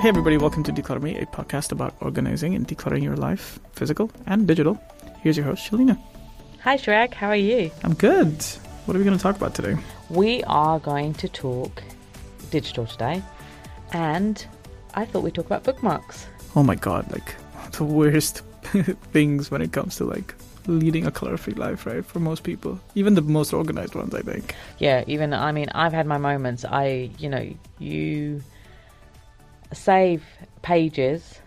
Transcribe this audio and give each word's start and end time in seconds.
Hey, 0.00 0.10
everybody, 0.10 0.36
welcome 0.36 0.62
to 0.62 0.72
Decluttr 0.72 1.02
Me, 1.02 1.18
a 1.18 1.26
podcast 1.26 1.72
about 1.72 1.92
organizing 2.00 2.54
and 2.54 2.68
decluttering 2.68 3.02
your 3.02 3.16
life, 3.16 3.58
physical 3.72 4.12
and 4.26 4.46
digital. 4.46 4.80
Here's 5.22 5.36
your 5.36 5.44
host, 5.44 5.68
Shelina. 5.68 6.00
Hi, 6.60 6.76
Shrek. 6.76 7.12
How 7.14 7.26
are 7.30 7.34
you? 7.34 7.72
I'm 7.82 7.94
good. 7.94 8.40
What 8.86 8.94
are 8.94 9.00
we 9.00 9.04
going 9.04 9.16
to 9.16 9.22
talk 9.22 9.34
about 9.34 9.56
today? 9.56 9.76
We 10.08 10.44
are 10.44 10.78
going 10.78 11.14
to 11.14 11.28
talk 11.28 11.82
digital 12.50 12.86
today, 12.86 13.24
and 13.92 14.46
I 14.94 15.04
thought 15.04 15.24
we'd 15.24 15.34
talk 15.34 15.46
about 15.46 15.64
bookmarks. 15.64 16.28
Oh 16.54 16.62
my 16.62 16.76
god, 16.76 17.10
like 17.10 17.34
the 17.72 17.82
worst 17.82 18.42
things 19.12 19.50
when 19.50 19.62
it 19.62 19.72
comes 19.72 19.96
to 19.96 20.04
like 20.04 20.32
leading 20.68 21.06
a 21.06 21.10
clutter-free 21.10 21.54
life, 21.54 21.86
right? 21.86 22.06
For 22.06 22.20
most 22.20 22.44
people, 22.44 22.78
even 22.94 23.14
the 23.14 23.22
most 23.22 23.52
organized 23.52 23.96
ones, 23.96 24.14
I 24.14 24.20
think. 24.20 24.54
Yeah, 24.78 25.02
even 25.08 25.34
I 25.34 25.50
mean, 25.50 25.70
I've 25.74 25.92
had 25.92 26.06
my 26.06 26.18
moments. 26.18 26.64
I, 26.64 27.10
you 27.18 27.28
know, 27.28 27.52
you 27.80 28.44
save 29.72 30.24
pages 30.62 31.40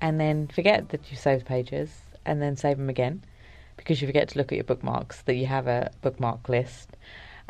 and 0.00 0.20
then 0.20 0.46
forget 0.48 0.88
that 0.90 1.10
you 1.10 1.16
saved 1.16 1.46
pages 1.46 1.90
and 2.24 2.40
then 2.40 2.56
save 2.56 2.78
them 2.78 2.88
again 2.88 3.22
because 3.76 4.00
you 4.00 4.06
forget 4.06 4.28
to 4.28 4.38
look 4.38 4.52
at 4.52 4.56
your 4.56 4.64
bookmarks 4.64 5.22
that 5.22 5.34
you 5.34 5.46
have 5.46 5.66
a 5.66 5.90
bookmark 6.02 6.48
list. 6.48 6.96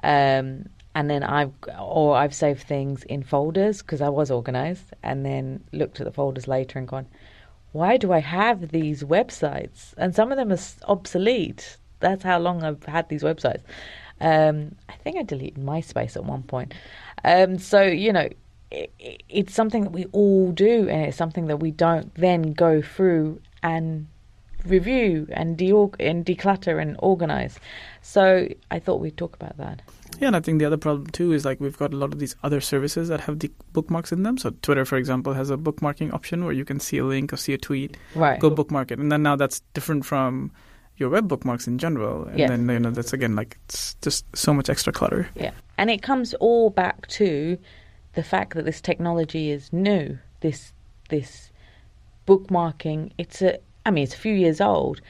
Um, 0.02 0.68
and 0.95 1.09
then 1.09 1.23
I've 1.23 1.52
or 1.78 2.16
I've 2.16 2.34
saved 2.34 2.62
things 2.62 3.04
in 3.04 3.23
folders 3.23 3.82
because 3.82 4.01
I 4.01 4.09
was 4.09 4.30
organized 4.30 4.92
and 5.02 5.24
then 5.24 5.62
looked 5.73 6.01
at 6.01 6.06
the 6.06 6.12
folders 6.12 6.48
later 6.48 6.79
and 6.79 6.88
gone, 6.88 7.06
why 7.73 7.96
do 7.96 8.12
I 8.12 8.18
have 8.18 8.70
these 8.70 9.04
websites? 9.04 9.95
And 9.96 10.15
some 10.15 10.32
of 10.32 10.38
them 10.38 10.51
are 10.51 10.59
obsolete. 10.88 11.77
That's 12.01 12.24
how 12.24 12.38
long 12.38 12.65
I've 12.65 12.82
had 12.84 13.09
these 13.09 13.23
websites. 13.23 13.62
Um, 14.20 14.74
I 14.88 14.95
think 14.95 15.16
I 15.16 15.23
deleted 15.23 15.62
MySpace 15.62 16.16
at 16.16 16.24
one 16.24 16.42
point. 16.42 16.74
Um, 17.24 17.59
so 17.59 17.82
you 17.82 18.12
know, 18.12 18.29
it's 18.71 19.54
something 19.54 19.85
that 19.85 19.90
we 19.90 20.07
all 20.13 20.52
do, 20.52 20.88
and 20.88 21.04
it's 21.04 21.16
something 21.16 21.46
that 21.46 21.59
we 21.59 21.71
don't 21.71 22.15
then 22.15 22.52
go 22.52 22.80
through 22.80 23.40
and 23.62 24.07
review 24.66 25.27
and 25.30 25.57
de 25.57 25.71
and 25.71 26.24
declutter 26.24 26.80
and 26.80 26.96
organize. 26.99 27.59
So 28.02 28.49
I 28.71 28.79
thought 28.79 29.01
we'd 29.01 29.16
talk 29.16 29.35
about 29.35 29.57
that. 29.59 29.82
Yeah, 30.18 30.29
and 30.29 30.37
I 30.37 30.40
think 30.40 30.59
the 30.59 30.65
other 30.65 30.77
problem 30.77 31.07
too 31.09 31.32
is 31.32 31.45
like 31.45 31.60
we've 31.60 31.79
got 31.79 31.93
a 31.95 31.96
lot 31.96 32.12
of 32.12 32.18
these 32.18 32.37
other 32.43 32.60
services 32.60 33.09
that 33.09 33.21
have 33.21 33.38
the 33.38 33.51
bookmarks 33.73 34.12
in 34.12 34.23
them. 34.23 34.38
So 34.38 34.51
Twitter, 34.62 34.84
for 34.84 34.96
example, 34.96 35.32
has 35.32 35.51
a 35.51 35.57
bookmarking 35.57 36.12
option 36.12 36.45
where 36.45 36.52
you 36.52 36.65
can 36.65 36.79
see 36.79 36.99
a 36.99 37.05
link 37.05 37.32
or 37.32 37.37
see 37.37 37.55
a 37.55 37.59
tweet, 37.59 37.96
right. 38.15 38.38
go 38.38 38.51
bookmark 38.51 38.90
it, 38.90 38.99
and 38.99 39.10
then 39.10 39.23
now 39.23 39.37
that's 39.37 39.60
different 39.73 40.05
from 40.05 40.52
your 40.96 41.09
web 41.09 41.27
bookmarks 41.27 41.66
in 41.66 41.79
general. 41.79 42.27
And 42.27 42.38
yes. 42.38 42.51
then 42.51 42.68
you 42.68 42.79
know 42.79 42.90
that's 42.90 43.12
again 43.12 43.34
like 43.34 43.57
it's 43.65 43.95
just 44.02 44.24
so 44.37 44.52
much 44.52 44.68
extra 44.68 44.93
clutter. 44.93 45.29
Yeah, 45.34 45.52
and 45.79 45.90
it 45.90 46.02
comes 46.02 46.34
all 46.34 46.71
back 46.71 47.07
to 47.09 47.57
the 48.14 48.22
fact 48.22 48.54
that 48.54 48.64
this 48.64 48.80
technology 48.80 49.50
is 49.50 49.72
new. 49.72 50.18
This 50.40 50.72
this 51.08 51.50
bookmarking, 52.26 53.12
it's 53.18 53.42
a 53.42 53.58
I 53.84 53.90
mean, 53.90 54.04
it's 54.04 54.14
a 54.14 54.18
few 54.18 54.34
years 54.34 54.60
old, 54.60 55.00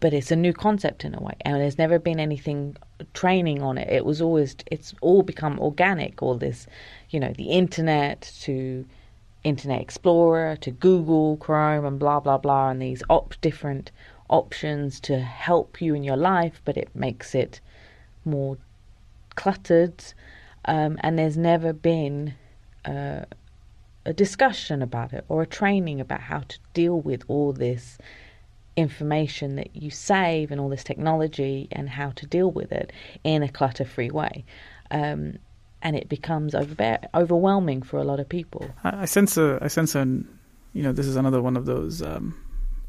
but 0.00 0.12
it's 0.12 0.30
a 0.30 0.36
new 0.36 0.52
concept 0.52 1.04
in 1.04 1.14
a 1.14 1.20
way, 1.20 1.34
and 1.42 1.56
there's 1.60 1.78
never 1.78 1.98
been 1.98 2.20
anything 2.20 2.76
training 3.14 3.62
on 3.62 3.78
it. 3.78 3.88
It 3.88 4.04
was 4.04 4.20
always, 4.20 4.54
it's 4.70 4.94
all 5.00 5.22
become 5.22 5.58
organic. 5.58 6.22
All 6.22 6.36
this, 6.36 6.66
you 7.10 7.18
know, 7.20 7.32
the 7.36 7.50
internet 7.50 8.32
to 8.42 8.84
Internet 9.44 9.80
Explorer 9.80 10.56
to 10.56 10.70
Google 10.70 11.36
Chrome 11.38 11.84
and 11.84 11.98
blah 11.98 12.20
blah 12.20 12.38
blah, 12.38 12.70
and 12.70 12.80
these 12.82 13.02
op- 13.08 13.40
different 13.40 13.90
options 14.28 15.00
to 15.00 15.20
help 15.20 15.80
you 15.80 15.94
in 15.94 16.02
your 16.02 16.16
life, 16.16 16.60
but 16.64 16.76
it 16.76 16.94
makes 16.94 17.34
it 17.34 17.60
more 18.24 18.56
cluttered. 19.36 20.02
Um, 20.66 20.98
and 21.00 21.18
there's 21.18 21.36
never 21.36 21.72
been. 21.72 22.34
Uh, 22.84 23.24
a 24.06 24.12
discussion 24.12 24.82
about 24.82 25.12
it 25.12 25.24
or 25.28 25.42
a 25.42 25.46
training 25.46 26.00
about 26.00 26.20
how 26.20 26.40
to 26.40 26.58
deal 26.74 27.00
with 27.00 27.24
all 27.28 27.52
this 27.52 27.98
information 28.76 29.56
that 29.56 29.74
you 29.74 29.90
save 29.90 30.50
and 30.50 30.60
all 30.60 30.68
this 30.68 30.84
technology 30.84 31.68
and 31.72 31.88
how 31.88 32.10
to 32.10 32.26
deal 32.26 32.50
with 32.50 32.72
it 32.72 32.92
in 33.22 33.42
a 33.42 33.48
clutter 33.48 33.84
free 33.84 34.10
way. 34.10 34.44
Um, 34.90 35.38
and 35.80 35.96
it 35.96 36.08
becomes 36.08 36.54
over- 36.54 36.98
overwhelming 37.14 37.82
for 37.82 37.98
a 37.98 38.04
lot 38.04 38.20
of 38.20 38.28
people. 38.28 38.68
I, 38.82 39.02
I 39.02 39.04
sense 39.04 39.36
a, 39.36 39.58
I 39.60 39.68
sense 39.68 39.94
an, 39.94 40.26
you 40.72 40.82
know, 40.82 40.92
this 40.92 41.06
is 41.06 41.16
another 41.16 41.40
one 41.40 41.56
of 41.56 41.66
those 41.66 42.02
um, 42.02 42.36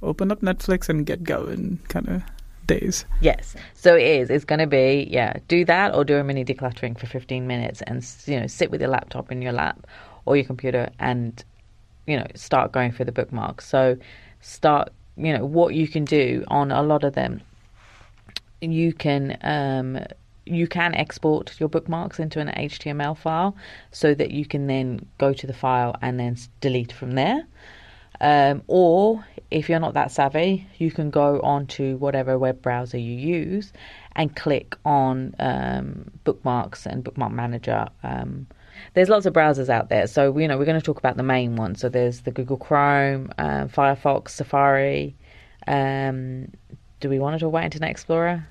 open 0.02 0.32
up 0.32 0.42
Netflix 0.42 0.90
and 0.90 1.06
get 1.06 1.24
going 1.24 1.80
kind 1.88 2.08
of 2.10 2.24
days. 2.66 3.06
Yes. 3.22 3.56
So 3.74 3.96
it 3.96 4.04
is. 4.04 4.30
It's 4.30 4.46
going 4.46 4.60
to 4.60 4.68
be, 4.68 5.08
yeah, 5.10 5.38
do 5.48 5.66
that 5.66 5.94
or 5.94 6.04
do 6.04 6.18
a 6.18 6.24
mini 6.24 6.44
decluttering 6.44 6.98
for 7.00 7.06
15 7.08 7.48
minutes 7.48 7.82
and, 7.84 8.06
you 8.26 8.40
know, 8.40 8.48
sit 8.48 8.72
with 8.72 8.82
your 8.82 8.90
laptop 8.90 9.32
in 9.32 9.42
your 9.42 9.54
lap 9.54 9.86
or 10.26 10.36
your 10.36 10.46
computer 10.46 10.90
and, 11.00 11.44
you 12.08 12.18
know, 12.18 12.28
start 12.36 12.72
going 12.72 12.92
through 12.92 13.06
the 13.06 13.12
bookmarks. 13.12 13.68
So 13.68 13.98
start, 14.42 14.92
you 15.18 15.34
know, 15.38 15.46
what 15.46 15.76
you 15.76 15.88
can 15.88 16.06
do 16.06 16.44
on 16.48 16.72
a 16.72 16.82
lot 16.82 17.04
of 17.04 17.14
them. 17.14 17.42
You 18.62 18.94
can, 18.94 19.38
um, 19.42 20.00
you 20.46 20.68
can 20.68 20.94
export 20.96 21.60
your 21.60 21.70
bookmarks 21.70 22.20
into 22.20 22.40
an 22.40 22.48
HTML 22.50 23.18
file 23.18 23.56
so 23.92 24.14
that 24.14 24.32
you 24.32 24.46
can 24.46 24.68
then 24.68 25.06
go 25.18 25.34
to 25.34 25.48
the 25.48 25.54
file 25.54 25.96
and 26.02 26.20
then 26.20 26.38
delete 26.62 26.92
from 26.92 27.12
there. 27.12 27.46
Um, 28.22 28.64
or 28.68 29.26
if 29.52 29.70
you're 29.70 29.80
not 29.80 29.94
that 29.94 30.12
savvy, 30.12 30.68
you 30.78 30.92
can 30.92 31.10
go 31.10 31.40
onto 31.42 31.98
whatever 31.98 32.38
web 32.38 32.62
browser 32.62 32.98
you 32.98 33.14
use 33.14 33.72
and 34.16 34.36
click 34.36 34.76
on 34.86 35.36
um, 35.40 36.12
bookmarks 36.24 36.86
and 36.86 37.04
bookmark 37.04 37.32
manager. 37.32 37.88
Um, 38.04 38.48
there's 38.94 39.10
lots 39.10 39.26
of 39.26 39.34
browsers 39.34 39.70
out 39.70 39.90
there, 39.90 40.08
so 40.08 40.38
you 40.38 40.48
know 40.48 40.58
we're 40.58 40.66
going 40.66 40.80
to 40.80 40.86
talk 40.86 40.98
about 40.98 41.18
the 41.18 41.24
main 41.24 41.56
ones. 41.56 41.80
So 41.80 41.90
there's 41.90 42.22
the 42.22 42.32
Google 42.32 42.58
Chrome, 42.58 43.32
um, 43.38 43.70
Firefox, 43.70 44.30
Safari. 44.30 45.16
Um, 45.68 46.52
do 47.00 47.10
we 47.10 47.20
want 47.20 47.36
to 47.36 47.40
talk 47.40 47.50
about 47.50 47.64
Internet 47.64 47.92
Explorer? 47.92 48.48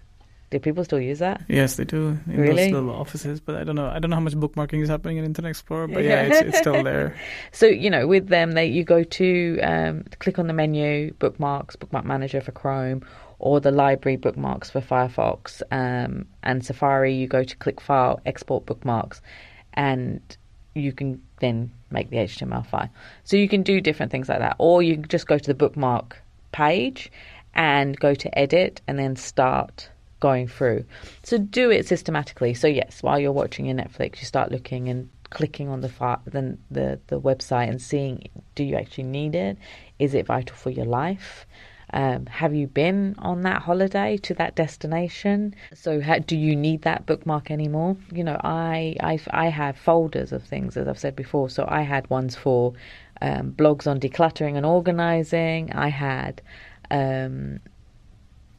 Do 0.54 0.60
people 0.60 0.84
still 0.84 1.00
use 1.00 1.19
that? 1.19 1.42
Yes, 1.48 1.75
they 1.75 1.84
do. 1.84 2.16
In 2.28 2.37
really? 2.37 2.66
those 2.66 2.75
little 2.75 2.91
offices, 2.91 3.41
but 3.41 3.56
I 3.56 3.65
don't 3.65 3.75
know. 3.75 3.88
I 3.88 3.98
don't 3.98 4.09
know 4.10 4.15
how 4.15 4.22
much 4.22 4.34
bookmarking 4.34 4.81
is 4.81 4.88
happening 4.88 5.16
in 5.16 5.25
Internet 5.25 5.50
Explorer, 5.50 5.88
but 5.88 6.04
yeah, 6.04 6.22
it's, 6.22 6.41
it's 6.42 6.59
still 6.59 6.84
there. 6.84 7.16
so 7.50 7.66
you 7.66 7.91
know, 7.91 8.06
with 8.06 8.28
them, 8.28 8.53
they 8.53 8.66
you 8.66 8.84
go 8.84 9.03
to 9.03 9.59
um, 9.64 10.04
click 10.20 10.38
on 10.38 10.47
the 10.47 10.53
menu, 10.53 11.12
bookmarks, 11.14 11.75
bookmark 11.75 12.04
manager 12.04 12.41
for 12.41 12.53
Chrome, 12.53 13.04
or 13.41 13.59
the 13.59 13.72
library 13.72 14.14
bookmarks 14.14 14.70
for 14.70 14.81
Firefox, 14.81 15.60
um, 15.72 16.25
and 16.44 16.64
Safari. 16.64 17.12
You 17.12 17.26
go 17.26 17.43
to 17.43 17.56
click 17.56 17.81
file, 17.81 18.20
export 18.25 18.64
bookmarks, 18.64 19.22
and 19.72 20.20
you 20.76 20.93
can 20.93 21.20
then 21.41 21.72
make 21.91 22.10
the 22.10 22.19
HTML 22.19 22.64
file. 22.64 22.91
So 23.25 23.37
you 23.37 23.48
can 23.48 23.64
do 23.64 23.81
different 23.81 24.12
things 24.12 24.28
like 24.28 24.38
that, 24.38 24.54
or 24.60 24.84
you 24.84 24.94
can 24.94 25.09
just 25.09 25.26
go 25.26 25.37
to 25.37 25.47
the 25.48 25.54
bookmark 25.54 26.22
page 26.53 27.10
and 27.54 27.98
go 27.98 28.14
to 28.14 28.38
edit 28.38 28.82
and 28.87 29.00
then 29.00 29.16
start 29.16 29.88
going 30.29 30.49
through. 30.49 30.83
So 31.23 31.37
do 31.37 31.71
it 31.71 31.87
systematically. 31.87 32.55
So 32.55 32.67
yes, 32.67 33.03
while 33.03 33.19
you're 33.19 33.39
watching 33.43 33.67
your 33.67 33.77
Netflix, 33.77 34.21
you 34.21 34.25
start 34.25 34.51
looking 34.51 34.89
and 34.89 35.11
clicking 35.29 35.69
on 35.69 35.81
the 35.83 35.89
file, 35.99 36.23
the, 36.25 36.57
the 36.71 36.89
the 37.09 37.21
website 37.21 37.69
and 37.69 37.81
seeing 37.91 38.15
do 38.55 38.62
you 38.65 38.75
actually 38.83 39.09
need 39.21 39.35
it? 39.35 39.59
Is 39.99 40.15
it 40.15 40.25
vital 40.27 40.57
for 40.57 40.71
your 40.71 40.87
life? 40.87 41.47
Um, 41.93 42.25
have 42.27 42.55
you 42.55 42.67
been 42.67 43.15
on 43.19 43.43
that 43.43 43.61
holiday 43.62 44.17
to 44.27 44.33
that 44.41 44.55
destination? 44.55 45.55
So, 45.75 46.01
how, 46.01 46.19
do 46.19 46.37
you 46.37 46.56
need 46.56 46.81
that 46.83 47.05
bookmark 47.05 47.51
anymore? 47.51 47.97
You 48.11 48.25
know, 48.25 48.39
I, 48.43 48.97
I 49.01 49.15
I 49.45 49.47
have 49.61 49.77
folders 49.77 50.33
of 50.33 50.43
things 50.43 50.77
as 50.79 50.89
I've 50.89 50.99
said 50.99 51.15
before. 51.15 51.49
So 51.51 51.67
I 51.81 51.83
had 51.83 52.09
ones 52.09 52.35
for 52.35 52.73
um, 53.21 53.53
blogs 53.61 53.87
on 53.87 54.01
decluttering 54.01 54.56
and 54.56 54.65
organizing. 54.65 55.73
I 55.87 55.89
had 55.89 56.41
um, 56.91 57.61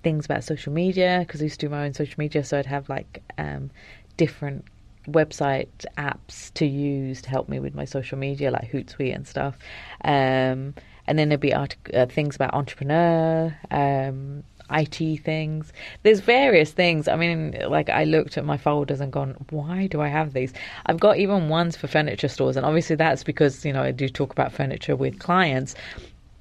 things 0.06 0.26
about 0.26 0.44
social 0.44 0.72
media 0.72 1.26
because 1.26 1.42
I 1.42 1.46
used 1.46 1.60
to 1.62 1.66
do 1.66 1.72
my 1.72 1.84
own 1.84 1.94
social 1.96 2.14
media. 2.20 2.44
So 2.44 2.60
I'd 2.60 2.68
have 2.68 2.88
like 2.90 3.24
um, 3.40 3.72
different 4.18 4.64
website 5.08 5.68
apps 5.98 6.54
to 6.54 6.66
use 6.68 7.24
to 7.24 7.30
help 7.32 7.50
me 7.50 7.60
with 7.60 7.74
my 7.74 7.86
social 7.86 8.18
media, 8.20 8.52
like 8.52 8.72
Hootsuite 8.72 9.16
and 9.16 9.28
stuff. 9.28 9.58
Um, 10.04 10.76
and 11.08 11.18
then 11.18 11.30
there'd 11.30 11.42
be 11.42 11.56
art- 11.56 11.76
uh, 11.92 12.06
things 12.06 12.36
about 12.36 12.54
entrepreneur, 12.54 13.58
um, 13.72 14.44
IT 14.70 15.24
things. 15.24 15.74
There's 16.04 16.20
various 16.20 16.72
things. 16.72 17.08
I 17.08 17.16
mean, 17.16 17.58
like 17.68 17.90
I 17.90 18.04
looked 18.04 18.38
at 18.38 18.46
my 18.46 18.58
folders 18.58 19.02
and 19.02 19.12
gone, 19.12 19.36
why 19.50 19.88
do 19.88 20.02
I 20.02 20.08
have 20.08 20.34
these? 20.34 20.54
I've 20.86 21.00
got 21.00 21.18
even 21.18 21.50
ones 21.50 21.76
for 21.76 21.88
furniture 21.88 22.28
stores, 22.28 22.58
and 22.58 22.66
obviously 22.66 22.96
that's 22.96 23.24
because 23.24 23.66
you 23.66 23.74
know 23.74 23.82
I 23.82 23.92
do 23.92 24.08
talk 24.08 24.32
about 24.32 24.52
furniture 24.52 24.96
with 24.96 25.18
clients, 25.18 25.74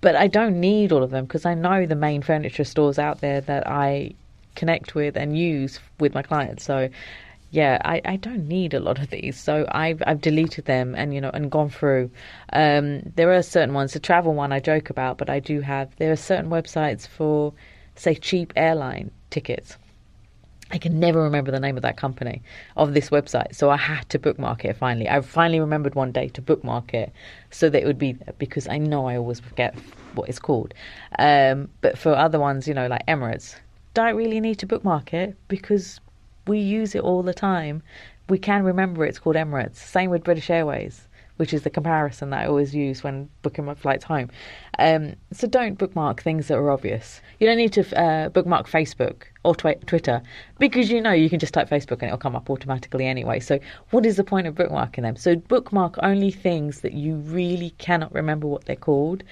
but 0.04 0.16
I 0.16 0.26
don't 0.26 0.60
need 0.60 0.92
all 0.92 1.02
of 1.02 1.10
them 1.12 1.24
because 1.24 1.46
I 1.46 1.54
know 1.54 1.86
the 1.86 1.96
main 1.96 2.20
furniture 2.20 2.64
stores 2.64 2.98
out 2.98 3.22
there 3.22 3.40
that 3.40 3.66
I 3.66 4.12
connect 4.54 4.94
with 4.94 5.16
and 5.16 5.34
use 5.34 5.80
with 5.98 6.12
my 6.12 6.20
clients. 6.20 6.62
So 6.62 6.90
yeah, 7.50 7.78
I, 7.86 8.02
I 8.04 8.16
don't 8.16 8.46
need 8.46 8.74
a 8.74 8.80
lot 8.80 8.98
of 8.98 9.08
these, 9.08 9.40
so 9.40 9.64
I've 9.72 10.02
I've 10.06 10.20
deleted 10.20 10.66
them 10.66 10.94
and 10.94 11.14
you 11.14 11.22
know 11.22 11.30
and 11.32 11.50
gone 11.50 11.70
through. 11.70 12.10
Um, 12.52 13.00
there 13.16 13.32
are 13.32 13.40
certain 13.42 13.72
ones, 13.72 13.94
the 13.94 13.98
travel 13.98 14.34
one 14.34 14.52
I 14.52 14.60
joke 14.60 14.90
about, 14.90 15.16
but 15.16 15.30
I 15.30 15.40
do 15.40 15.62
have. 15.62 15.96
There 15.96 16.12
are 16.12 16.16
certain 16.16 16.50
websites 16.50 17.08
for, 17.08 17.54
say, 17.94 18.14
cheap 18.14 18.52
airline 18.56 19.10
tickets, 19.30 19.78
I 20.74 20.78
can 20.78 20.98
never 20.98 21.22
remember 21.22 21.52
the 21.52 21.60
name 21.60 21.76
of 21.76 21.82
that 21.82 21.96
company 21.96 22.42
of 22.76 22.94
this 22.94 23.10
website. 23.10 23.54
So 23.54 23.70
I 23.70 23.76
had 23.76 24.08
to 24.08 24.18
bookmark 24.18 24.64
it 24.64 24.76
finally. 24.76 25.08
I 25.08 25.20
finally 25.20 25.60
remembered 25.60 25.94
one 25.94 26.10
day 26.10 26.28
to 26.30 26.42
bookmark 26.42 26.92
it 26.92 27.12
so 27.52 27.70
that 27.70 27.80
it 27.80 27.86
would 27.86 27.98
be 27.98 28.18
because 28.38 28.66
I 28.66 28.78
know 28.78 29.06
I 29.06 29.16
always 29.16 29.38
forget 29.38 29.76
what 30.14 30.28
it's 30.28 30.40
called. 30.40 30.74
Um, 31.20 31.68
but 31.80 31.96
for 31.96 32.12
other 32.12 32.40
ones, 32.40 32.66
you 32.66 32.74
know, 32.74 32.88
like 32.88 33.06
Emirates, 33.06 33.54
don't 33.94 34.16
really 34.16 34.40
need 34.40 34.58
to 34.58 34.66
bookmark 34.66 35.14
it 35.14 35.36
because 35.46 36.00
we 36.48 36.58
use 36.58 36.96
it 36.96 37.02
all 37.02 37.22
the 37.22 37.34
time. 37.34 37.80
We 38.28 38.38
can 38.38 38.64
remember 38.64 39.06
it's 39.06 39.20
called 39.20 39.36
Emirates. 39.36 39.76
Same 39.76 40.10
with 40.10 40.24
British 40.24 40.50
Airways 40.50 41.06
which 41.36 41.52
is 41.52 41.62
the 41.62 41.70
comparison 41.70 42.30
that 42.30 42.42
I 42.42 42.46
always 42.46 42.74
use 42.74 43.02
when 43.02 43.28
booking 43.42 43.64
my 43.64 43.74
flights 43.74 44.04
home. 44.04 44.30
Um, 44.78 45.14
so 45.32 45.46
don't 45.46 45.76
bookmark 45.76 46.22
things 46.22 46.48
that 46.48 46.56
are 46.56 46.70
obvious. 46.70 47.20
You 47.40 47.46
don't 47.46 47.56
need 47.56 47.72
to 47.72 48.00
uh, 48.00 48.28
bookmark 48.28 48.68
Facebook 48.68 49.24
or 49.44 49.54
tw- 49.54 49.86
Twitter 49.86 50.22
because 50.58 50.90
you 50.90 51.00
know 51.00 51.12
you 51.12 51.28
can 51.28 51.38
just 51.38 51.54
type 51.54 51.68
Facebook 51.68 52.02
and 52.02 52.04
it'll 52.04 52.18
come 52.18 52.36
up 52.36 52.50
automatically 52.50 53.06
anyway. 53.06 53.40
So 53.40 53.58
what 53.90 54.06
is 54.06 54.16
the 54.16 54.24
point 54.24 54.46
of 54.46 54.54
bookmarking 54.54 55.02
them? 55.02 55.16
So 55.16 55.36
bookmark 55.36 55.96
only 56.02 56.30
things 56.30 56.80
that 56.80 56.92
you 56.92 57.16
really 57.16 57.70
cannot 57.78 58.12
remember 58.12 58.46
what 58.46 58.64
they're 58.66 58.76
called 58.76 59.24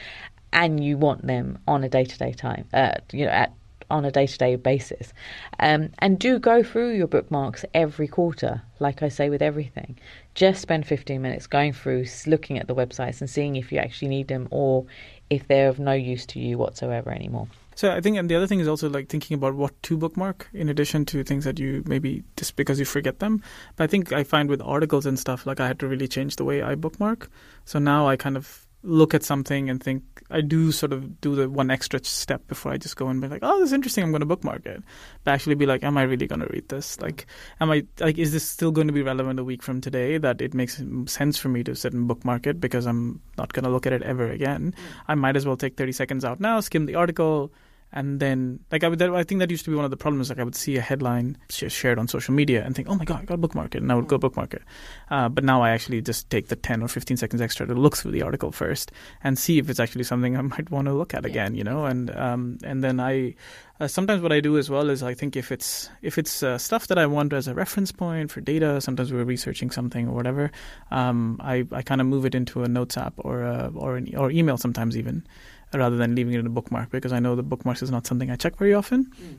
and 0.53 0.85
you 0.85 0.99
want 0.99 1.27
them 1.27 1.59
on 1.67 1.83
a 1.83 1.89
day-to-day 1.89 2.33
time, 2.33 2.67
uh, 2.75 2.93
you 3.13 3.25
know, 3.25 3.31
at 3.31 3.53
on 3.93 4.05
a 4.05 4.11
day 4.11 4.27
to 4.27 4.39
day 4.39 4.57
basis. 4.57 5.13
Um, 5.61 5.91
and 5.99 6.19
do 6.19 6.39
go 6.39 6.63
through 6.63 6.95
your 6.95 7.07
bookmarks 7.07 7.65
every 7.75 8.09
quarter, 8.09 8.63
like 8.81 9.03
I 9.03 9.09
say 9.09 9.31
with 9.31 9.43
everything. 9.43 9.99
Just 10.35 10.63
spend 10.63 10.87
15 10.87 11.21
minutes 11.21 11.47
going 11.47 11.73
through, 11.73 12.07
looking 12.27 12.59
at 12.59 12.67
the 12.67 12.75
websites 12.75 13.21
and 13.21 13.29
seeing 13.29 13.57
if 13.57 13.71
you 13.71 13.79
actually 13.79 14.09
need 14.09 14.29
them 14.29 14.49
or 14.51 14.87
if 15.31 15.47
they're 15.47 15.69
of 15.69 15.79
no 15.79 15.93
use 15.93 16.27
to 16.27 16.41
you 16.41 16.59
whatsoever 16.59 17.11
anymore. 17.11 17.49
So 17.75 17.91
I 17.91 18.01
think, 18.01 18.19
and 18.19 18.29
the 18.29 18.35
other 18.35 18.47
thing 18.47 18.61
is 18.61 18.69
also 18.69 18.89
like 18.89 19.09
thinking 19.09 19.35
about 19.35 19.55
what 19.55 19.81
to 19.85 19.97
bookmark 19.97 20.49
in 20.53 20.69
addition 20.69 21.05
to 21.07 21.25
things 21.25 21.45
that 21.45 21.59
you 21.59 21.83
maybe 21.87 22.23
just 22.37 22.57
because 22.57 22.79
you 22.79 22.85
forget 22.85 23.19
them. 23.19 23.43
But 23.77 23.85
I 23.85 23.87
think 23.87 24.13
I 24.13 24.25
find 24.25 24.49
with 24.49 24.61
articles 24.63 25.07
and 25.07 25.19
stuff, 25.19 25.47
like 25.47 25.61
I 25.61 25.67
had 25.67 25.79
to 25.81 25.89
really 25.89 26.09
change 26.09 26.37
the 26.37 26.45
way 26.45 26.63
I 26.63 26.75
bookmark. 26.75 27.31
So 27.65 27.79
now 27.79 28.09
I 28.09 28.17
kind 28.17 28.37
of 28.37 28.67
look 28.83 29.15
at 29.15 29.23
something 29.23 29.71
and 29.71 29.83
think 29.83 30.03
I 30.31 30.41
do 30.41 30.73
sort 30.73 30.93
of 30.93 31.21
do 31.21 31.35
the 31.35 31.49
one 31.49 31.71
extra 31.71 32.03
step 32.05 32.47
before 32.49 32.73
I 32.73 32.79
just 32.79 32.97
go 32.97 33.09
and 33.09 33.21
be 33.21 33.29
like, 33.29 33.41
oh, 33.43 33.61
this 33.61 33.69
is 33.69 33.73
interesting. 33.73 34.03
I'm 34.03 34.11
going 34.11 34.21
to 34.21 34.27
bookmark 34.27 34.67
it. 34.67 34.83
But 35.25 35.33
actually, 35.33 35.55
be 35.55 35.67
like, 35.67 35.85
am 35.85 35.97
I 35.97 36.03
really 36.03 36.27
going 36.27 36.41
to 36.41 36.49
read 36.53 36.69
this? 36.69 37.01
Like, 37.01 37.27
am 37.61 37.71
I 37.71 37.85
like, 38.01 38.19
is 38.19 38.33
this 38.33 38.49
still 38.49 38.73
going 38.73 38.89
to 38.89 38.93
be 38.93 39.03
relevant 39.03 39.39
a 39.39 39.45
week 39.45 39.63
from 39.63 39.81
today? 39.81 40.19
That 40.19 40.41
it 40.41 40.55
makes 40.55 40.83
sense 41.07 41.39
for 41.39 41.49
me 41.49 41.63
to 41.65 41.77
sit 41.77 41.93
and 41.93 42.09
bookmark 42.09 42.47
it 42.47 42.61
because 42.61 42.87
I'm 42.87 43.21
not 43.39 43.53
going 43.53 43.65
to 43.65 43.71
look 43.71 43.87
at 43.87 43.93
it 43.93 44.03
ever 44.03 44.31
again. 44.31 44.73
Mm. 44.73 45.03
I 45.09 45.15
might 45.15 45.37
as 45.37 45.47
well 45.47 45.57
take 45.57 45.77
30 45.77 45.93
seconds 45.93 46.25
out 46.25 46.41
now, 46.41 46.61
skim 46.61 46.87
the 46.87 46.97
article, 46.97 47.53
and 47.93 48.21
then 48.21 48.61
like 48.71 48.85
I 48.85 48.89
would 48.89 49.01
I 49.03 49.23
think 49.23 49.41
that 49.41 49.51
used 49.51 49.65
to 49.67 49.71
be 49.71 49.77
one 49.77 49.85
of 49.85 49.91
the 49.91 49.97
problems 49.97 50.31
like 50.31 50.39
I 50.39 50.45
would 50.45 50.55
see 50.55 50.77
a 50.77 50.81
headline 50.81 51.37
shared 51.49 51.99
on 51.99 52.09
social 52.09 52.35
media 52.35 52.65
and 52.65 52.75
think 52.75 52.89
oh 52.89 52.95
my 52.95 53.05
god 53.05 53.23
I 53.23 53.25
got 53.25 53.35
to 53.35 53.39
bookmark 53.39 53.75
it. 53.75 53.83
And 53.83 53.93
I 53.93 53.95
would 53.95 54.09
go 54.09 54.19
bookmark 54.19 54.55
it. 54.55 54.63
Uh, 55.11 55.29
but 55.29 55.45
now 55.45 55.63
I 55.63 55.71
actually 55.71 56.01
just 56.01 56.31
take 56.31 56.49
the 56.49 56.57
10 56.57 56.83
or 56.83 56.89
15 56.89 57.17
seconds 57.17 57.43
extra 57.43 57.67
to 57.67 57.75
look 57.75 57.97
through 57.97 58.13
the 58.13 58.23
article 58.23 58.53
first 58.53 58.93
and 59.23 59.39
see 59.39 59.59
if 59.59 59.69
it's 59.69 59.81
actually 59.81 60.05
something 60.05 60.37
I 60.37 60.43
might 60.43 60.71
want 60.71 60.87
to 60.87 60.95
look 60.95 61.15
at 61.15 61.25
again 61.25 61.55
you 61.55 61.65
know? 61.65 61.85
And 61.85 62.11
um, 62.17 62.59
and 62.65 62.83
then 62.83 62.99
I 62.99 63.35
uh, 63.81 63.89
sometimes 63.89 64.23
what 64.23 64.33
I 64.33 64.41
do 64.41 64.59
as 64.59 64.71
well 64.71 64.91
is 64.91 65.03
I 65.03 65.15
think 65.15 65.37
if 65.37 65.53
it's 65.53 65.91
if 66.01 66.17
it's 66.17 66.43
uh, 66.43 66.57
stuff 66.57 66.87
that 66.87 66.99
I 66.99 67.07
want 67.07 67.33
as 67.33 67.49
a 67.49 67.55
reference 67.55 67.93
point 67.93 68.31
for 68.31 68.41
data 68.41 68.81
sometimes 68.81 69.13
we're 69.13 69.25
researching 69.25 69.71
something 69.71 70.09
or 70.09 70.15
whatever 70.15 70.51
um, 70.91 71.39
I, 71.41 71.67
I 71.73 71.83
kind 71.83 72.01
of 72.01 72.07
move 72.07 72.25
it 72.25 72.35
into 72.35 72.63
a 72.63 72.69
notes 72.69 72.97
app 72.97 73.15
or 73.19 73.43
a, 73.43 73.71
or 73.75 73.97
an, 73.97 74.15
or 74.17 74.31
email 74.31 74.57
sometimes 74.57 74.97
even 74.97 75.27
rather 75.75 75.97
than 75.97 76.15
leaving 76.15 76.35
it 76.35 76.41
in 76.41 76.47
a 76.47 76.51
bookmark 76.51 76.91
because 76.91 77.13
I 77.13 77.19
know 77.19 77.35
the 77.37 77.43
bookmarks 77.43 77.83
is 77.83 77.91
not 77.91 78.07
something 78.07 78.31
I 78.31 78.37
check 78.37 78.57
very 78.57 78.75
often. 78.75 79.11
Mm. 79.21 79.39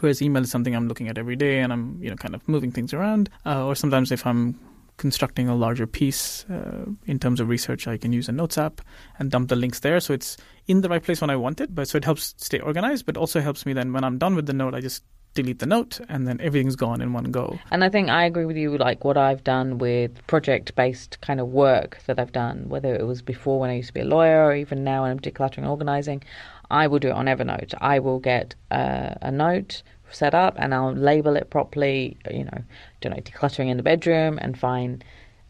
Whereas 0.00 0.22
email 0.22 0.42
is 0.42 0.50
something 0.50 0.74
I'm 0.74 0.88
looking 0.88 1.08
at 1.08 1.18
every 1.18 1.36
day 1.36 1.60
and 1.60 1.72
I'm 1.72 2.02
you 2.02 2.10
know 2.10 2.16
kind 2.16 2.34
of 2.34 2.46
moving 2.48 2.70
things 2.70 2.94
around. 2.94 3.30
Uh, 3.44 3.66
or 3.66 3.74
sometimes 3.74 4.10
if 4.10 4.26
I'm 4.26 4.58
constructing 4.96 5.48
a 5.48 5.54
larger 5.54 5.86
piece 5.86 6.44
uh, 6.50 6.84
in 7.06 7.18
terms 7.18 7.40
of 7.40 7.48
research, 7.48 7.88
I 7.88 7.96
can 7.96 8.12
use 8.12 8.28
a 8.28 8.32
notes 8.32 8.58
app 8.58 8.82
and 9.18 9.30
dump 9.30 9.48
the 9.48 9.56
links 9.56 9.80
there, 9.80 9.98
so 9.98 10.12
it's 10.12 10.36
in 10.66 10.82
the 10.82 10.90
right 10.90 11.02
place 11.02 11.22
when 11.22 11.30
I 11.30 11.36
want 11.36 11.60
it. 11.60 11.74
But 11.74 11.88
so 11.88 11.96
it 11.96 12.04
helps 12.04 12.34
stay 12.36 12.60
organized, 12.60 13.06
but 13.06 13.16
also 13.16 13.40
helps 13.40 13.64
me 13.64 13.72
then 13.72 13.92
when 13.92 14.04
I'm 14.04 14.18
done 14.18 14.34
with 14.34 14.46
the 14.46 14.52
note, 14.52 14.74
I 14.74 14.80
just 14.80 15.02
delete 15.34 15.60
the 15.60 15.66
note 15.66 16.00
and 16.08 16.26
then 16.26 16.40
everything's 16.40 16.76
gone 16.76 17.00
in 17.00 17.12
one 17.12 17.24
go. 17.24 17.58
And 17.70 17.84
I 17.84 17.88
think 17.88 18.08
I 18.08 18.24
agree 18.24 18.44
with 18.44 18.56
you 18.56 18.76
like 18.76 19.04
what 19.04 19.16
I've 19.16 19.44
done 19.44 19.78
with 19.78 20.26
project 20.26 20.74
based 20.74 21.20
kind 21.20 21.40
of 21.40 21.48
work 21.48 21.98
that 22.06 22.18
I've 22.18 22.32
done, 22.32 22.68
whether 22.68 22.94
it 22.94 23.06
was 23.06 23.22
before 23.22 23.60
when 23.60 23.70
I 23.70 23.76
used 23.76 23.88
to 23.88 23.94
be 23.94 24.00
a 24.00 24.04
lawyer 24.04 24.44
or 24.44 24.54
even 24.54 24.82
now 24.84 25.02
when 25.02 25.12
I'm 25.12 25.20
decluttering 25.20 25.58
and 25.58 25.68
organizing, 25.68 26.22
I 26.70 26.86
will 26.86 26.98
do 26.98 27.08
it 27.08 27.14
on 27.14 27.26
Evernote. 27.26 27.74
I 27.80 27.98
will 27.98 28.18
get 28.18 28.54
uh, 28.70 29.14
a 29.22 29.30
note 29.30 29.82
set 30.10 30.34
up 30.34 30.54
and 30.58 30.74
I'll 30.74 30.92
label 30.92 31.36
it 31.36 31.50
properly, 31.50 32.16
you 32.30 32.44
know, 32.44 32.62
don't 33.00 33.14
know, 33.14 33.22
decluttering 33.22 33.68
in 33.68 33.76
the 33.76 33.82
bedroom 33.82 34.38
and 34.42 34.58
find 34.58 35.04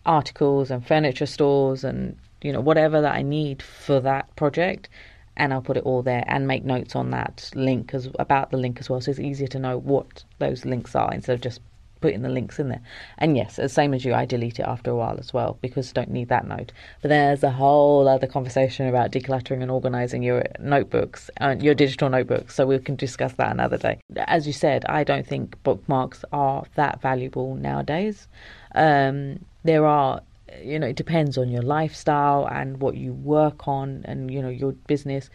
articles 0.07 0.71
and 0.71 0.87
furniture 0.87 1.27
stores 1.27 1.85
and 1.85 2.17
you 2.43 2.53
know 2.53 2.61
whatever 2.61 3.01
that 3.01 3.15
I 3.15 3.23
need 3.23 3.63
for 3.63 4.01
that 4.01 4.35
project 4.37 4.89
and 5.37 5.53
I'll 5.53 5.63
put 5.63 5.77
it 5.77 5.85
all 5.85 6.03
there 6.03 6.25
and 6.27 6.47
make 6.47 6.65
notes 6.65 6.95
on 6.95 7.11
that 7.11 7.51
link 7.55 7.95
as 7.95 8.09
about 8.19 8.51
the 8.51 8.57
link 8.57 8.79
as 8.81 8.91
well, 8.91 9.01
so 9.01 9.11
it's 9.11 9.21
easier 9.21 9.49
to 9.49 9.59
know 9.59 9.79
what 9.79 10.25
those 10.39 10.65
links 10.65 10.95
are 10.95 11.13
instead 11.13 11.35
of 11.35 11.41
just 11.41 11.61
putting 12.01 12.23
the 12.23 12.29
links 12.29 12.59
in 12.59 12.69
there. 12.69 12.81
And 13.19 13.37
yes, 13.37 13.57
the 13.57 13.69
same 13.69 13.95
as 13.95 14.05
you, 14.05 14.15
I 14.15 14.25
delete 14.25 14.59
it 14.59 14.67
after 14.67 14.91
a 14.91 14.97
while 14.97 15.19
as 15.19 15.33
well 15.33 15.59
because 15.61 15.91
I 15.91 15.93
don't 15.93 16.11
need 16.11 16.29
that 16.29 16.47
note. 16.47 16.73
But 17.03 17.09
there's 17.09 17.43
a 17.43 17.51
whole 17.51 18.09
other 18.09 18.27
conversation 18.27 18.89
about 18.89 19.13
decluttering 19.13 19.63
and 19.63 19.71
organizing 19.71 20.23
your 20.23 20.45
notebooks, 20.59 21.31
uh, 21.41 21.57
your 21.61 21.75
digital 21.75 22.09
notebooks. 22.09 22.55
So 22.55 22.67
we 22.67 22.79
can 22.79 22.97
discuss 22.97 23.33
that 23.35 23.53
another 23.53 23.79
day. 23.79 24.01
As 24.17 24.47
you 24.47 24.53
said, 24.53 24.85
I 24.87 25.05
don't 25.05 25.27
think 25.27 25.63
bookmarks 25.63 26.25
are 26.33 26.65
that 26.75 27.01
valuable 27.01 27.55
nowadays. 27.55 28.29
Um, 28.75 29.45
there 29.63 29.85
are 29.85 30.23
you 30.63 30.79
know, 30.79 30.87
it 30.89 30.97
depends 30.97 31.39
on 31.39 31.49
your 31.49 31.63
lifestyle 31.63 32.47
and 32.47 32.81
what 32.81 32.97
you 32.97 33.13
work 33.13 33.69
on 33.69 34.03
and, 34.05 34.31
you 34.31 34.43
know, 34.43 34.49
your 34.49 34.73
business. 34.73 35.31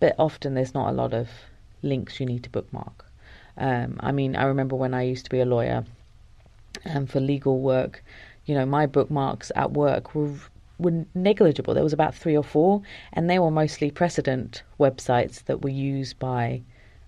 But 0.00 0.14
often 0.18 0.54
there's 0.54 0.74
not 0.74 0.90
a 0.90 0.92
lot 0.92 1.14
of 1.14 1.28
links 1.82 2.20
you 2.20 2.26
need 2.26 2.42
to 2.44 2.50
bookmark. 2.50 3.04
Um, 3.58 3.98
I 4.00 4.12
mean, 4.12 4.36
I 4.36 4.44
remember 4.44 4.76
when 4.76 4.94
I 4.94 5.02
used 5.02 5.24
to 5.24 5.30
be 5.30 5.40
a 5.40 5.46
lawyer 5.46 5.84
and 6.84 6.98
um, 6.98 7.06
for 7.06 7.20
legal 7.20 7.60
work, 7.60 8.04
you 8.44 8.54
know, 8.54 8.66
my 8.66 8.86
bookmarks 8.86 9.50
at 9.56 9.72
work 9.72 10.14
were 10.14 10.34
were 10.78 11.06
negligible. 11.14 11.72
There 11.72 11.82
was 11.82 11.94
about 11.94 12.14
three 12.14 12.36
or 12.36 12.44
four, 12.44 12.82
and 13.14 13.30
they 13.30 13.38
were 13.38 13.50
mostly 13.50 13.90
precedent 13.90 14.62
websites 14.78 15.42
that 15.44 15.62
were 15.62 15.70
used 15.70 16.18
by 16.18 16.62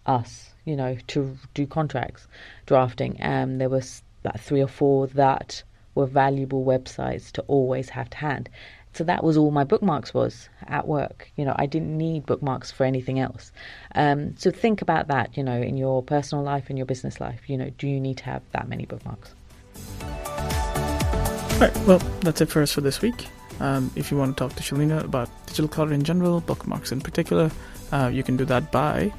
us, 0.06 0.54
you 0.64 0.74
know, 0.74 0.96
to 1.08 1.36
do 1.52 1.66
contracts 1.66 2.26
drafting. 2.64 3.20
And 3.20 3.52
um, 3.52 3.58
there 3.58 3.68
was 3.68 4.02
about 4.24 4.40
three 4.40 4.62
or 4.62 4.68
four 4.68 5.06
that 5.08 5.62
were 5.94 6.06
valuable 6.06 6.64
websites 6.64 7.32
to 7.32 7.42
always 7.42 7.88
have 7.90 8.10
to 8.10 8.16
hand. 8.18 8.48
So 8.94 9.04
that 9.04 9.22
was 9.22 9.36
all 9.36 9.50
my 9.50 9.64
bookmarks 9.64 10.12
was 10.12 10.48
at 10.66 10.88
work. 10.88 11.30
You 11.36 11.44
know, 11.44 11.54
I 11.56 11.66
didn't 11.66 11.96
need 11.96 12.26
bookmarks 12.26 12.70
for 12.70 12.84
anything 12.84 13.20
else. 13.20 13.52
Um, 13.94 14.36
so 14.36 14.50
think 14.50 14.82
about 14.82 15.08
that. 15.08 15.36
You 15.36 15.44
know, 15.44 15.60
in 15.60 15.76
your 15.76 16.02
personal 16.02 16.42
life, 16.42 16.64
and 16.68 16.78
your 16.78 16.86
business 16.86 17.20
life. 17.20 17.48
You 17.48 17.58
know, 17.58 17.70
do 17.78 17.86
you 17.86 18.00
need 18.00 18.16
to 18.18 18.24
have 18.24 18.42
that 18.52 18.68
many 18.68 18.86
bookmarks? 18.86 19.34
All 20.00 21.60
right. 21.60 21.76
Well, 21.86 21.98
that's 22.20 22.40
it 22.40 22.46
for 22.46 22.62
us 22.62 22.72
for 22.72 22.80
this 22.80 23.00
week. 23.00 23.26
Um, 23.60 23.90
if 23.96 24.10
you 24.10 24.16
want 24.16 24.36
to 24.36 24.44
talk 24.44 24.56
to 24.56 24.62
Shelina 24.62 25.04
about 25.04 25.28
digital 25.46 25.68
clutter 25.68 25.92
in 25.92 26.04
general, 26.04 26.40
bookmarks 26.40 26.92
in 26.92 27.00
particular, 27.00 27.50
uh, 27.92 28.10
you 28.12 28.22
can 28.22 28.36
do 28.36 28.44
that 28.46 28.70
by 28.70 29.12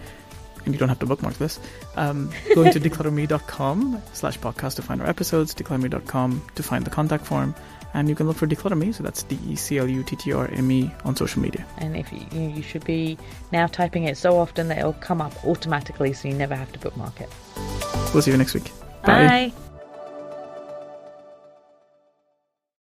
and 0.69 0.75
you 0.75 0.79
don't 0.79 0.89
have 0.89 0.99
to 0.99 1.07
bookmark 1.07 1.33
this, 1.39 1.59
um, 1.95 2.29
going 2.53 2.71
to 2.71 2.79
declutterme.com 2.89 4.01
slash 4.13 4.39
podcast 4.39 4.75
to 4.75 4.83
find 4.83 5.01
our 5.01 5.09
episodes, 5.09 5.55
declutterme.com 5.55 6.41
to 6.53 6.63
find 6.63 6.85
the 6.85 6.91
contact 6.91 7.25
form, 7.25 7.55
and 7.95 8.07
you 8.07 8.13
can 8.13 8.27
look 8.27 8.37
for 8.37 8.45
Decluttr 8.45 8.77
Me, 8.77 8.91
so 8.91 9.01
that's 9.01 9.23
D-E-C-L-U-T-T-R-M-E 9.23 10.91
on 11.05 11.15
social 11.15 11.41
media. 11.41 11.65
And 11.79 11.97
if 11.97 12.13
you, 12.13 12.23
you 12.31 12.61
should 12.61 12.85
be 12.85 13.17
now 13.51 13.65
typing 13.65 14.03
it 14.03 14.15
so 14.15 14.37
often 14.37 14.67
that 14.67 14.77
it'll 14.77 14.93
come 14.93 15.21
up 15.21 15.43
automatically 15.43 16.13
so 16.13 16.27
you 16.27 16.35
never 16.35 16.55
have 16.55 16.71
to 16.73 16.79
bookmark 16.79 17.19
it. 17.19 17.29
We'll 18.13 18.21
see 18.21 18.31
you 18.31 18.37
next 18.37 18.53
week. 18.53 18.71
Bye. 19.03 19.51
Bye. 19.51 19.68